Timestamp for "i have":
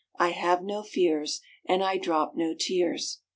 0.17-0.63